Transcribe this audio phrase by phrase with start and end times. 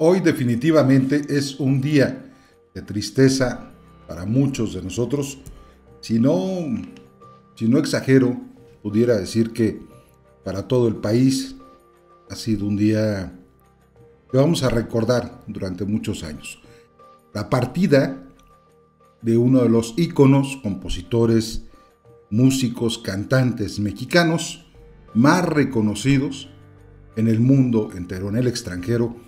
[0.00, 2.32] Hoy definitivamente es un día
[2.72, 3.72] de tristeza
[4.06, 5.38] para muchos de nosotros.
[6.00, 6.38] Si no,
[7.56, 8.40] si no exagero,
[8.80, 9.80] pudiera decir que
[10.44, 11.56] para todo el país
[12.30, 13.36] ha sido un día
[14.30, 16.62] que vamos a recordar durante muchos años.
[17.34, 18.22] La partida
[19.20, 21.64] de uno de los íconos, compositores,
[22.30, 24.64] músicos, cantantes mexicanos
[25.12, 26.50] más reconocidos
[27.16, 29.26] en el mundo entero, en el extranjero,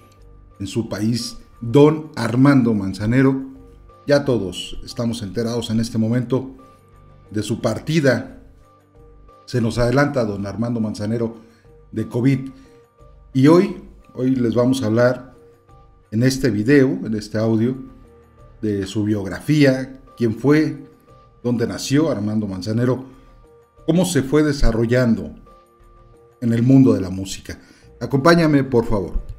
[0.61, 3.43] en su país, don Armando Manzanero.
[4.07, 6.55] Ya todos estamos enterados en este momento
[7.31, 8.43] de su partida.
[9.47, 11.37] Se nos adelanta don Armando Manzanero
[11.91, 12.51] de COVID.
[13.33, 13.77] Y hoy,
[14.15, 15.35] hoy les vamos a hablar
[16.11, 17.77] en este video, en este audio,
[18.61, 20.85] de su biografía, quién fue,
[21.43, 23.05] dónde nació Armando Manzanero,
[23.87, 25.35] cómo se fue desarrollando
[26.41, 27.59] en el mundo de la música.
[28.01, 29.30] Acompáñame, por favor.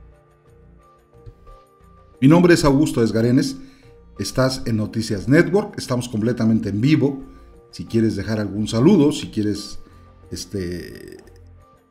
[2.22, 3.58] Mi nombre es Augusto Esgarenes.
[4.20, 5.74] Estás en Noticias Network.
[5.80, 7.20] Estamos completamente en vivo.
[7.72, 9.80] Si quieres dejar algún saludo, si quieres
[10.30, 11.18] este,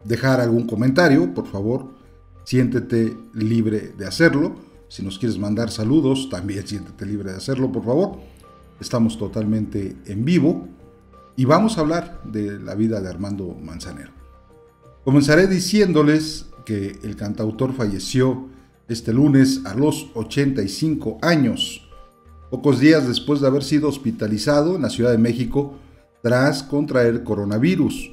[0.05, 1.89] dejar algún comentario, por favor,
[2.45, 4.55] siéntete libre de hacerlo.
[4.87, 8.21] Si nos quieres mandar saludos, también siéntete libre de hacerlo, por favor.
[8.81, 10.69] Estamos totalmente en vivo
[11.35, 14.13] y vamos a hablar de la vida de Armando Manzanero.
[15.05, 18.49] Comenzaré diciéndoles que el cantautor falleció
[18.91, 21.89] este lunes a los 85 años,
[22.51, 25.79] pocos días después de haber sido hospitalizado en la Ciudad de México
[26.23, 28.11] tras contraer coronavirus.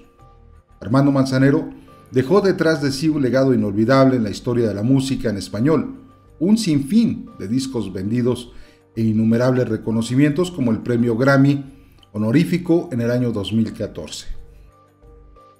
[0.80, 1.72] Armando Manzanero
[2.11, 5.95] dejó detrás de sí un legado inolvidable en la historia de la música en español,
[6.39, 8.52] un sinfín de discos vendidos
[8.95, 11.73] e innumerables reconocimientos como el premio Grammy
[12.11, 14.28] honorífico en el año 2014.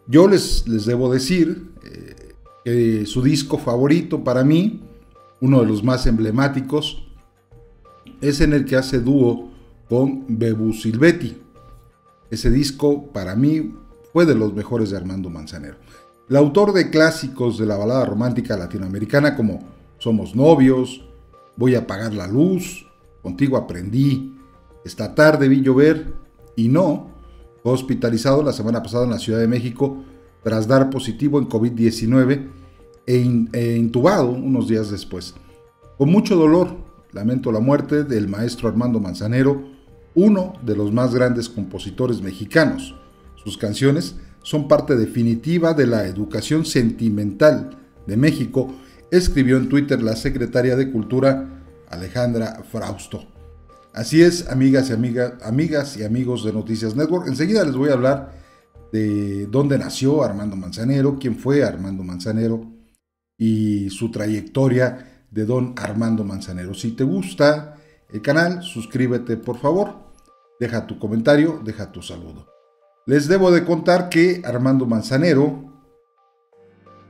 [0.08, 4.84] Yo les, les debo decir eh, que su disco favorito para mí
[5.42, 7.04] uno de los más emblemáticos,
[8.22, 9.50] es en el que hace dúo
[9.90, 11.38] con Bebu Silvetti.
[12.30, 13.74] Ese disco para mí
[14.12, 15.78] fue de los mejores de Armando Manzanero.
[16.30, 19.60] El autor de clásicos de la balada romántica latinoamericana como
[19.98, 21.04] Somos novios,
[21.56, 22.88] Voy a apagar la luz,
[23.24, 24.36] Contigo aprendí,
[24.84, 26.14] Esta tarde vi llover
[26.56, 27.12] y no,
[27.62, 30.04] fue hospitalizado la semana pasada en la Ciudad de México
[30.44, 32.48] tras dar positivo en COVID-19
[33.08, 35.34] e, e, intubado unos días después.
[35.98, 36.78] Con mucho dolor,
[37.14, 39.64] lamento la muerte del maestro Armando Manzanero,
[40.14, 42.96] uno de los más grandes compositores mexicanos.
[43.44, 48.74] Sus canciones son parte definitiva de la educación sentimental de México,
[49.10, 53.26] escribió en Twitter la secretaria de Cultura Alejandra Frausto.
[53.94, 57.28] Así es, amigas y amigas, amigas y amigos de Noticias Network.
[57.28, 58.38] Enseguida les voy a hablar
[58.92, 62.77] de dónde nació Armando Manzanero, quién fue Armando Manzanero,
[63.38, 66.74] y su trayectoria de don Armando Manzanero.
[66.74, 67.76] Si te gusta
[68.12, 69.96] el canal, suscríbete por favor,
[70.60, 72.48] deja tu comentario, deja tu saludo.
[73.06, 75.66] Les debo de contar que Armando Manzanero,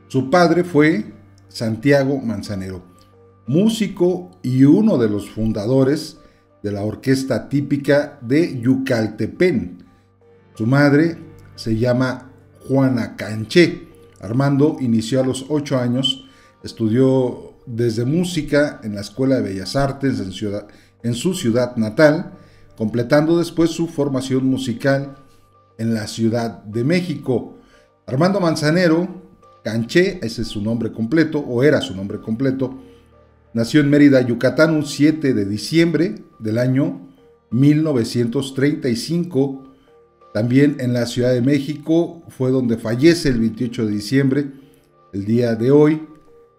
[0.07, 1.13] su padre fue
[1.47, 2.83] Santiago Manzanero,
[3.47, 6.17] músico y uno de los fundadores
[6.61, 9.85] de la orquesta típica de Yucaltepén.
[10.55, 11.17] Su madre
[11.55, 12.31] se llama
[12.67, 13.86] Juana Canché
[14.19, 16.25] Armando inició a los 8 años,
[16.63, 22.33] estudió desde música en la Escuela de Bellas Artes en, su ciudad natal,
[22.77, 25.17] completando después su formación musical
[25.77, 27.57] en la Ciudad de México.
[28.05, 29.25] Armando Manzanero,
[29.63, 32.77] Canché, ese es su nombre completo, o era su nombre completo,
[33.53, 37.01] nació en Mérida, Yucatán, un 7 de diciembre del año
[37.51, 39.67] 1935
[40.33, 44.51] también en la Ciudad de México fue donde fallece el 28 de diciembre,
[45.13, 46.07] el día de hoy,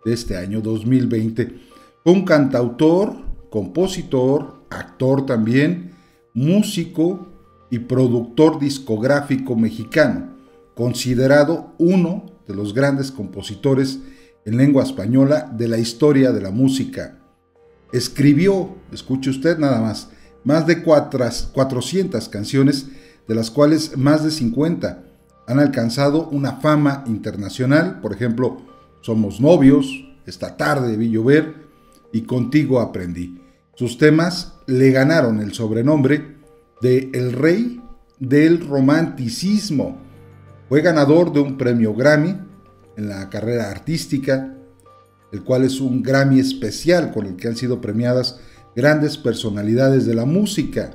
[0.05, 1.61] de este año 2020.
[2.03, 3.15] Fue un cantautor,
[3.51, 5.93] compositor, actor también,
[6.35, 7.29] músico
[7.71, 10.37] y productor discográfico mexicano,
[10.75, 14.01] considerado uno de los grandes compositores
[14.45, 17.19] en lengua española de la historia de la música.
[17.93, 20.09] Escribió, escuche usted nada más,
[20.45, 22.87] más de 400 canciones
[23.29, 25.05] de las cuales más de 50
[25.47, 28.63] han alcanzado una fama internacional, por ejemplo,
[29.01, 29.87] Somos novios,
[30.27, 31.55] Esta tarde vi llover
[32.13, 33.41] y Contigo aprendí.
[33.75, 36.37] Sus temas le ganaron el sobrenombre
[36.83, 37.81] de El Rey
[38.19, 39.99] del Romanticismo.
[40.69, 42.37] Fue ganador de un premio Grammy
[42.97, 44.55] en la carrera artística,
[45.33, 48.41] el cual es un Grammy especial con el que han sido premiadas
[48.75, 50.91] grandes personalidades de la música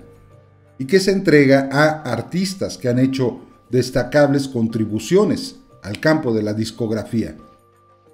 [0.84, 3.40] y que se entrega a artistas que han hecho
[3.70, 7.38] destacables contribuciones al campo de la discografía.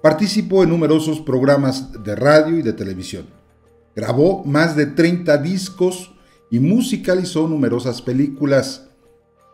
[0.00, 3.26] Participó en numerosos programas de radio y de televisión.
[3.96, 6.12] Grabó más de 30 discos
[6.48, 8.86] y musicalizó numerosas películas.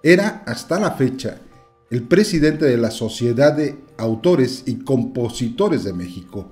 [0.02, 1.40] Era hasta la fecha
[1.88, 6.50] el presidente de la Sociedad de Autores y Compositores de México.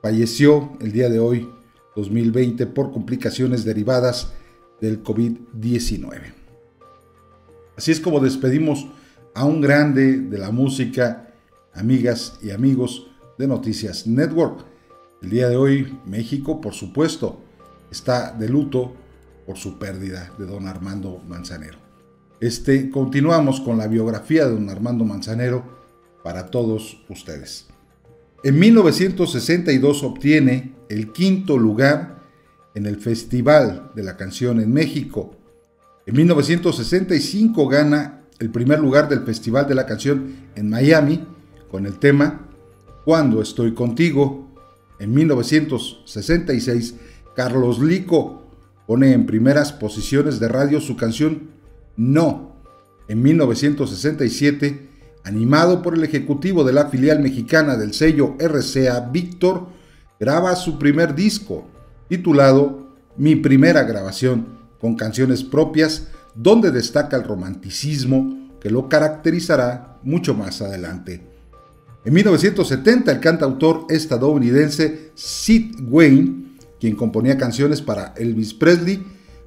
[0.00, 1.48] Falleció el día de hoy,
[1.96, 4.32] 2020, por complicaciones derivadas
[4.80, 6.32] del COVID-19.
[7.76, 8.86] Así es como despedimos
[9.34, 11.32] a un grande de la música,
[11.72, 13.06] amigas y amigos
[13.38, 14.64] de Noticias Network.
[15.22, 17.40] El día de hoy México, por supuesto,
[17.90, 18.94] está de luto
[19.46, 21.78] por su pérdida de don Armando Manzanero.
[22.40, 25.64] Este, continuamos con la biografía de don Armando Manzanero
[26.22, 27.66] para todos ustedes.
[28.44, 32.17] En 1962 obtiene el quinto lugar
[32.78, 35.34] en el Festival de la Canción en México.
[36.06, 41.26] En 1965 gana el primer lugar del Festival de la Canción en Miami
[41.68, 42.48] con el tema
[43.04, 44.54] Cuando estoy contigo.
[45.00, 46.94] En 1966
[47.34, 48.44] Carlos Lico
[48.86, 51.50] pone en primeras posiciones de radio su canción
[51.96, 52.62] No.
[53.08, 54.88] En 1967
[55.24, 59.66] animado por el ejecutivo de la filial mexicana del sello RCA Víctor,
[60.18, 61.66] graba su primer disco,
[62.08, 70.34] titulado Mi primera grabación, con canciones propias, donde destaca el romanticismo que lo caracterizará mucho
[70.34, 71.22] más adelante.
[72.04, 79.04] En 1970, el cantautor estadounidense Sid Wayne, quien componía canciones para Elvis Presley,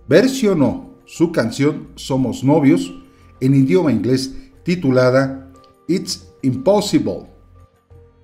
[0.07, 2.93] versionó su canción Somos novios
[3.39, 5.51] en idioma inglés titulada
[5.87, 7.23] It's Impossible.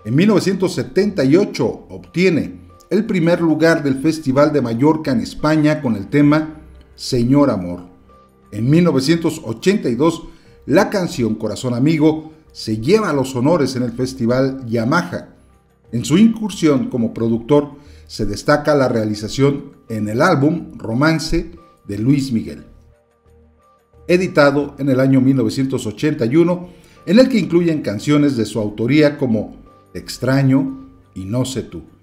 [0.06, 6.62] En 1978 obtiene el primer lugar del Festival de Mallorca en España con el tema
[6.96, 7.82] Señor Amor.
[8.52, 10.24] En 1982,
[10.66, 15.30] la canción Corazón Amigo se lleva los honores en el Festival Yamaha.
[15.92, 17.72] En su incursión como productor
[18.08, 21.52] se destaca la realización en el álbum Romance
[21.86, 22.64] de Luis Miguel.
[24.08, 26.70] Editado en el año 1981,
[27.06, 29.58] en el que incluyen canciones de su autoría como
[29.94, 31.97] Extraño y No sé tú.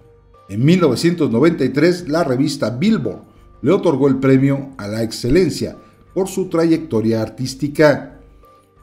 [0.47, 3.23] En 1993, la revista Billboard
[3.61, 5.75] le otorgó el premio a la excelencia
[6.13, 8.19] por su trayectoria artística.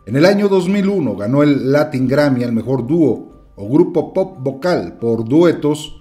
[0.05, 4.99] En el año 2001 ganó el Latin Grammy al mejor dúo o grupo pop vocal
[4.99, 6.01] por duetos,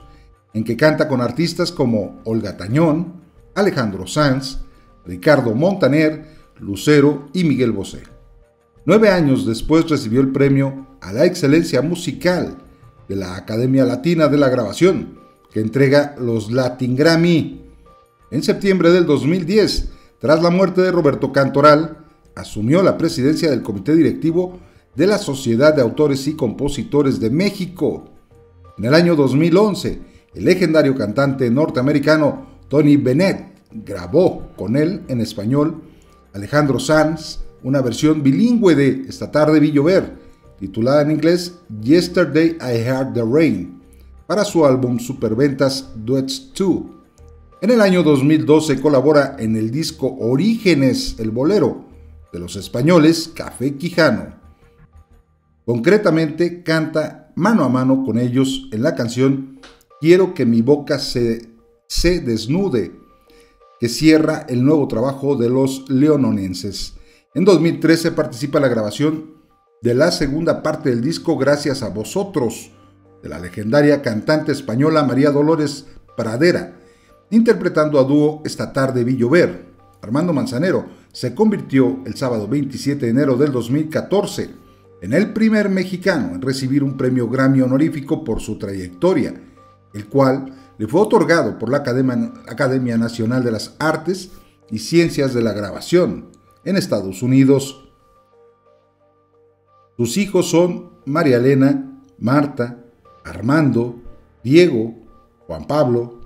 [0.54, 3.22] en que canta con artistas como Olga Tañón,
[3.54, 4.58] Alejandro Sanz,
[5.06, 6.26] Ricardo Montaner,
[6.60, 8.04] Lucero y Miguel Bosé.
[8.86, 12.58] Nueve años después recibió el premio a la excelencia musical
[13.08, 15.21] de la Academia Latina de la Grabación,
[15.52, 17.62] que entrega los Latin Grammy.
[18.32, 19.90] En septiembre del 2010,
[20.20, 21.98] tras la muerte de Roberto Cantoral,
[22.36, 24.60] asumió la presidencia del comité directivo
[24.96, 28.06] de la Sociedad de Autores y Compositores de México.
[28.78, 30.00] En el año 2011,
[30.36, 35.82] el legendario cantante norteamericano Tony Bennett grabó con él en español
[36.34, 40.18] Alejandro Sanz, una versión bilingüe de Esta tarde vi llover,
[40.60, 43.81] titulada en inglés Yesterday I Heard the Rain,
[44.32, 46.84] para su álbum Superventas Duets 2.
[47.60, 51.84] En el año 2012 colabora en el disco Orígenes, el bolero,
[52.32, 54.36] de los españoles Café Quijano.
[55.66, 59.60] Concretamente canta mano a mano con ellos en la canción
[60.00, 61.50] Quiero que mi boca se,
[61.90, 62.94] se desnude,
[63.82, 66.94] que cierra el nuevo trabajo de los leononenses.
[67.36, 69.34] En 2013 participa en la grabación
[69.82, 72.72] de la segunda parte del disco Gracias a vosotros,
[73.22, 75.86] de la legendaria cantante española María Dolores
[76.16, 76.74] Pradera,
[77.30, 79.72] interpretando a dúo Esta tarde vi llover.
[80.02, 84.50] Armando Manzanero se convirtió el sábado 27 de enero del 2014
[85.02, 89.34] en el primer mexicano en recibir un premio Grammy honorífico por su trayectoria,
[89.94, 94.32] el cual le fue otorgado por la Academia Nacional de las Artes
[94.70, 96.28] y Ciencias de la Grabación
[96.64, 97.90] en Estados Unidos.
[99.98, 102.86] Sus hijos son María Elena, Marta,
[103.24, 103.96] Armando,
[104.44, 104.96] Diego,
[105.48, 106.22] Juan Pablo,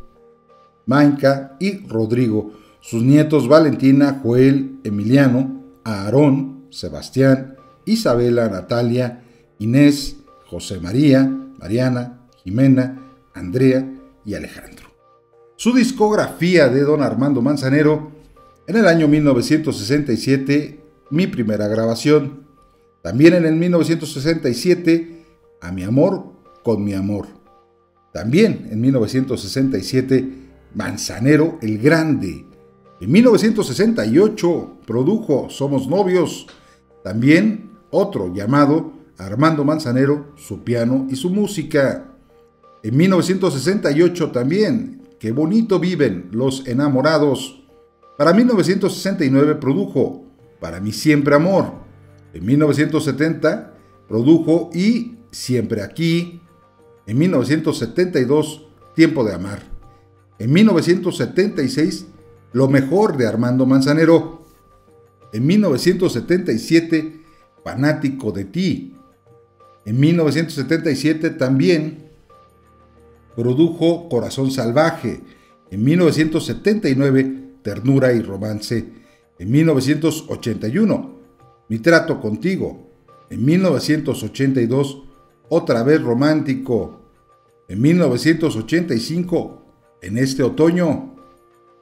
[0.86, 2.54] Mainka y Rodrigo.
[2.82, 9.24] Sus nietos Valentina, Joel, Emiliano, Aarón, Sebastián, Isabela, Natalia,
[9.60, 13.02] Inés, José María, Mariana, Jimena,
[13.34, 13.92] Andrea
[14.24, 14.86] y Alejandro.
[15.56, 18.12] Su discografía de don Armando Manzanero
[18.68, 22.46] en el año 1967, mi primera grabación.
[23.02, 25.12] También en el 1967,
[25.62, 26.35] A mi amor
[26.66, 27.28] con mi amor.
[28.12, 30.30] También en 1967,
[30.74, 32.44] Manzanero el Grande.
[33.00, 36.48] En 1968 produjo Somos Novios.
[37.04, 42.16] También otro llamado Armando Manzanero, su piano y su música.
[42.82, 47.64] En 1968 también, Qué bonito viven los enamorados.
[48.18, 50.26] Para 1969 produjo
[50.60, 51.74] Para mí siempre amor.
[52.34, 53.74] En 1970
[54.08, 56.42] produjo Y siempre aquí.
[57.08, 58.62] En 1972
[58.96, 59.62] Tiempo de amar.
[60.40, 62.08] En 1976
[62.54, 64.46] Lo mejor de Armando Manzanero.
[65.34, 67.22] En 1977
[67.64, 68.96] Fanático de ti.
[69.86, 72.10] En 1977 también
[73.36, 75.22] produjo Corazón Salvaje.
[75.70, 78.86] En 1979 Ternura y Romance.
[79.38, 81.20] En 1981
[81.70, 82.90] Mi Trato Contigo.
[83.30, 85.05] En 1982
[85.50, 87.02] Otra vez Romántico.
[87.68, 89.62] En 1985
[90.02, 91.16] En este otoño.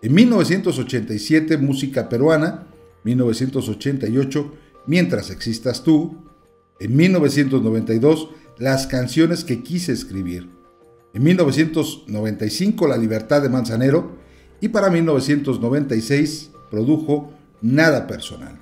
[0.02, 2.68] En 1987 Música Peruana.
[3.04, 4.54] 1988
[4.88, 6.18] Mientras existas tú.
[6.80, 10.50] En 1992 Las canciones que quise escribir.
[11.14, 14.24] En 1995 La libertad de Manzanero
[14.64, 18.62] y para 1996 produjo Nada Personal.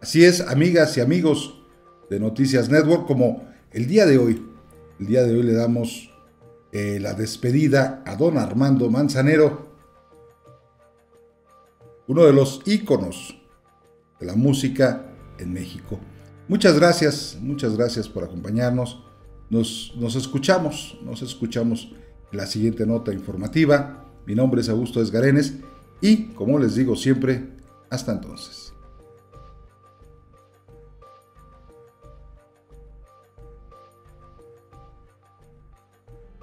[0.00, 1.62] Así es, amigas y amigos
[2.10, 4.42] de Noticias Network, como el día de hoy,
[4.98, 6.10] el día de hoy le damos
[6.72, 9.68] eh, la despedida a don Armando Manzanero,
[12.06, 13.36] uno de los íconos
[14.18, 16.00] de la música en México.
[16.48, 19.04] Muchas gracias, muchas gracias por acompañarnos.
[19.50, 21.92] Nos, nos escuchamos, nos escuchamos
[22.32, 24.06] en la siguiente nota informativa.
[24.24, 25.52] Mi nombre es Augusto Esgarenes
[26.00, 27.50] y, como les digo siempre,
[27.90, 28.65] hasta entonces.